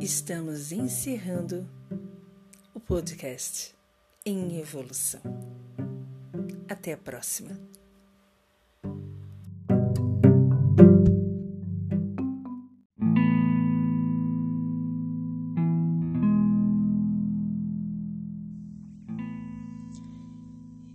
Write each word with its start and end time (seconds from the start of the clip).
Estamos 0.00 0.72
encerrando 0.72 1.70
o 2.74 2.80
podcast 2.80 3.72
em 4.26 4.58
evolução. 4.58 5.20
Até 6.68 6.94
a 6.94 6.98
próxima. 6.98 7.56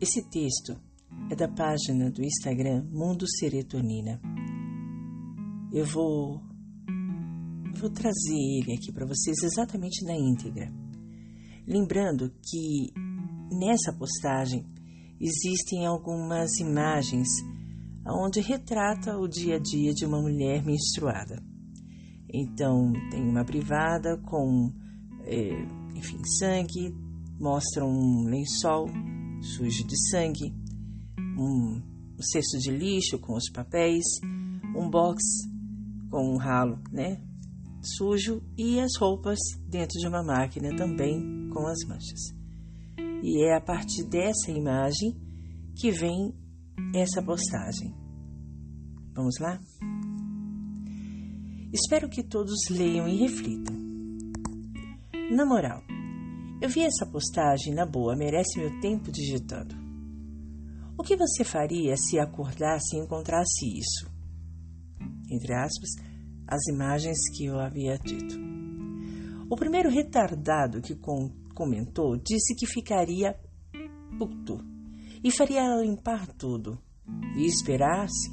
Esse 0.00 0.22
texto 0.30 0.80
é 1.32 1.34
da 1.34 1.48
página 1.48 2.12
do 2.12 2.22
Instagram 2.22 2.84
Mundo 2.92 3.26
Serotonina. 3.28 4.20
Eu 5.72 5.84
vou 5.84 6.53
vou 7.74 7.90
trazer 7.90 8.34
ele 8.34 8.74
aqui 8.74 8.92
para 8.92 9.06
vocês 9.06 9.42
exatamente 9.42 10.04
na 10.04 10.14
íntegra. 10.16 10.72
Lembrando 11.66 12.30
que 12.42 12.92
nessa 13.50 13.92
postagem 13.92 14.64
existem 15.20 15.86
algumas 15.86 16.58
imagens 16.58 17.28
onde 18.06 18.40
retrata 18.40 19.16
o 19.18 19.26
dia 19.26 19.56
a 19.56 19.58
dia 19.58 19.94
de 19.94 20.04
uma 20.04 20.20
mulher 20.20 20.64
menstruada. 20.64 21.42
Então, 22.32 22.92
tem 23.10 23.26
uma 23.26 23.44
privada 23.44 24.18
com, 24.18 24.72
é, 25.22 25.50
enfim, 25.96 26.22
sangue, 26.38 26.94
mostra 27.38 27.84
um 27.84 28.24
lençol 28.24 28.88
sujo 29.40 29.86
de 29.86 30.10
sangue, 30.10 30.52
um, 31.38 31.80
um 32.18 32.22
cesto 32.22 32.58
de 32.58 32.70
lixo 32.70 33.18
com 33.18 33.34
os 33.34 33.50
papéis, 33.50 34.04
um 34.76 34.90
box 34.90 35.22
com 36.10 36.34
um 36.34 36.36
ralo, 36.36 36.78
né, 36.92 37.20
sujo 37.84 38.42
e 38.56 38.80
as 38.80 38.96
roupas 38.98 39.38
dentro 39.68 39.98
de 40.00 40.08
uma 40.08 40.22
máquina 40.22 40.74
também 40.76 41.48
com 41.50 41.66
as 41.66 41.84
manchas. 41.86 42.34
E 43.22 43.44
é 43.44 43.56
a 43.56 43.60
partir 43.60 44.04
dessa 44.04 44.50
imagem 44.50 45.16
que 45.76 45.90
vem 45.90 46.34
essa 46.94 47.22
postagem. 47.22 47.94
Vamos 49.14 49.34
lá? 49.40 49.60
Espero 51.72 52.08
que 52.08 52.22
todos 52.22 52.68
leiam 52.70 53.08
e 53.08 53.16
reflitam. 53.16 53.74
Na 55.30 55.44
moral, 55.44 55.82
eu 56.60 56.68
vi 56.68 56.82
essa 56.82 57.06
postagem 57.06 57.74
na 57.74 57.84
boa, 57.84 58.14
merece 58.16 58.58
meu 58.58 58.80
tempo 58.80 59.10
digitando. 59.10 59.74
O 60.96 61.02
que 61.02 61.16
você 61.16 61.42
faria 61.42 61.96
se 61.96 62.18
acordasse 62.18 62.96
e 62.96 63.00
encontrasse 63.00 63.66
isso? 63.66 64.08
Entre 65.30 65.52
aspas, 65.52 65.90
as 66.54 66.66
imagens 66.68 67.18
que 67.36 67.46
eu 67.46 67.58
havia 67.58 67.98
dito. 67.98 68.38
O 69.50 69.56
primeiro 69.56 69.90
retardado 69.90 70.80
que 70.80 70.94
com 70.94 71.30
comentou 71.54 72.16
disse 72.16 72.54
que 72.54 72.66
ficaria 72.66 73.38
puto 74.18 74.58
e 75.22 75.30
faria 75.30 75.60
ela 75.60 75.82
limpar 75.82 76.26
tudo 76.26 76.78
e 77.36 77.44
esperasse 77.44 78.30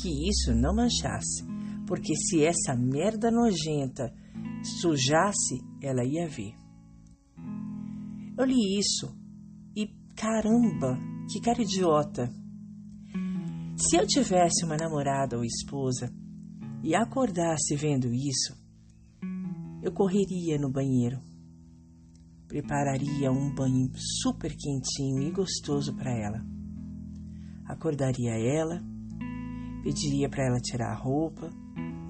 que 0.00 0.28
isso 0.28 0.54
não 0.54 0.74
manchasse, 0.74 1.44
porque 1.86 2.14
se 2.16 2.44
essa 2.44 2.74
merda 2.76 3.30
nojenta 3.30 4.12
sujasse, 4.80 5.60
ela 5.82 6.04
ia 6.04 6.28
ver. 6.28 6.54
Eu 8.36 8.44
li 8.44 8.78
isso 8.78 9.14
e 9.76 9.86
caramba, 10.16 10.98
que 11.30 11.40
cara 11.40 11.62
idiota. 11.62 12.32
Se 13.76 13.96
eu 13.96 14.06
tivesse 14.06 14.64
uma 14.64 14.76
namorada 14.76 15.36
ou 15.36 15.44
esposa, 15.44 16.12
e 16.84 16.94
acordasse 16.94 17.74
vendo 17.76 18.12
isso, 18.12 18.54
eu 19.82 19.90
correria 19.90 20.58
no 20.58 20.70
banheiro, 20.70 21.18
prepararia 22.46 23.32
um 23.32 23.54
banho 23.54 23.90
super 24.20 24.54
quentinho 24.54 25.22
e 25.22 25.30
gostoso 25.30 25.96
para 25.96 26.12
ela. 26.12 26.44
Acordaria 27.64 28.32
ela, 28.32 28.84
pediria 29.82 30.28
para 30.28 30.44
ela 30.44 30.60
tirar 30.60 30.92
a 30.92 30.94
roupa 30.94 31.48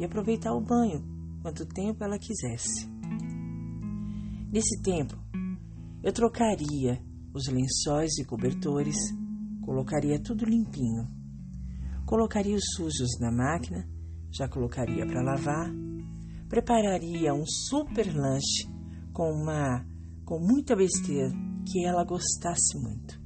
e 0.00 0.04
aproveitar 0.04 0.52
o 0.52 0.60
banho 0.60 1.04
quanto 1.40 1.64
tempo 1.66 2.02
ela 2.02 2.18
quisesse. 2.18 2.90
Nesse 4.52 4.82
tempo, 4.82 5.16
eu 6.02 6.12
trocaria 6.12 7.00
os 7.32 7.46
lençóis 7.46 8.18
e 8.18 8.24
cobertores, 8.24 8.96
colocaria 9.62 10.20
tudo 10.20 10.44
limpinho, 10.44 11.06
colocaria 12.04 12.56
os 12.56 12.64
sujos 12.74 13.20
na 13.20 13.30
máquina 13.30 13.94
já 14.34 14.48
colocaria 14.48 15.06
para 15.06 15.22
lavar, 15.22 15.70
prepararia 16.48 17.32
um 17.32 17.46
super 17.46 18.12
lanche 18.12 18.68
com 19.12 19.30
uma 19.30 19.86
com 20.24 20.40
muita 20.40 20.74
besteira 20.74 21.30
que 21.70 21.84
ela 21.84 22.02
gostasse 22.02 22.76
muito. 22.78 23.22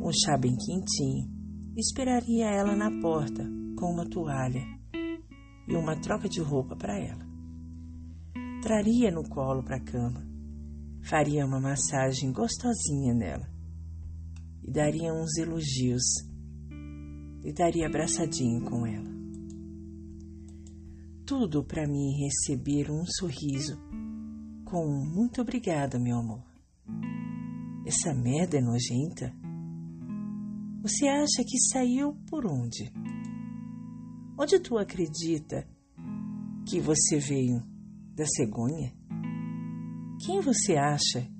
Um 0.00 0.12
chá 0.12 0.38
bem 0.38 0.54
quentinho, 0.54 1.26
esperaria 1.76 2.46
ela 2.46 2.76
na 2.76 2.90
porta 3.00 3.44
com 3.76 3.92
uma 3.92 4.08
toalha 4.08 4.62
e 5.66 5.74
uma 5.74 5.96
troca 6.00 6.28
de 6.28 6.40
roupa 6.40 6.76
para 6.76 6.96
ela. 6.96 7.26
Traria 8.62 9.10
no 9.10 9.28
colo 9.28 9.64
para 9.64 9.76
a 9.76 9.84
cama, 9.84 10.24
faria 11.02 11.44
uma 11.44 11.60
massagem 11.60 12.32
gostosinha 12.32 13.14
nela. 13.14 13.48
E 14.62 14.70
daria 14.70 15.12
uns 15.12 15.36
elogios. 15.38 16.04
E 17.42 17.52
daria 17.52 17.86
abraçadinho 17.86 18.62
com 18.64 18.86
ela 18.86 19.17
tudo 21.28 21.62
para 21.62 21.86
mim 21.86 22.24
receber 22.24 22.90
um 22.90 23.04
sorriso 23.04 23.78
com 24.64 24.86
muito 24.86 25.42
obrigada, 25.42 25.98
meu 25.98 26.16
amor. 26.16 26.42
Essa 27.86 28.14
merda 28.14 28.56
é 28.56 28.62
nojenta? 28.62 29.36
Você 30.80 31.06
acha 31.06 31.44
que 31.46 31.58
saiu 31.70 32.14
por 32.30 32.46
onde? 32.46 32.90
Onde 34.38 34.58
tu 34.58 34.78
acredita 34.78 35.68
que 36.66 36.80
você 36.80 37.18
veio? 37.18 37.62
Da 38.14 38.24
cegonha? 38.24 38.96
Quem 40.24 40.40
você 40.40 40.76
acha 40.76 41.30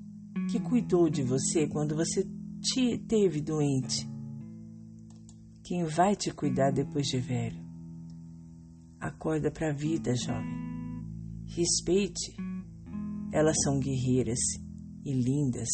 que 0.51 0.59
cuidou 0.59 1.09
de 1.09 1.23
você 1.23 1.67
quando 1.67 1.95
você 1.95 2.23
te 2.61 2.95
teve 3.07 3.41
doente? 3.41 4.07
Quem 5.63 5.83
vai 5.83 6.15
te 6.15 6.31
cuidar 6.31 6.71
depois 6.71 7.07
de 7.07 7.17
velho? 7.17 7.68
Acorda 8.99 9.49
para 9.49 9.69
a 9.69 9.73
vida, 9.73 10.13
jovem. 10.15 10.69
Respeite. 11.47 12.35
Elas 13.31 13.55
são 13.63 13.79
guerreiras 13.79 14.39
e 15.05 15.13
lindas. 15.13 15.69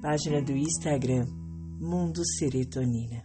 Página 0.00 0.40
do 0.40 0.52
Instagram 0.52 1.26
Mundo 1.80 2.22
Serotonina. 2.38 3.24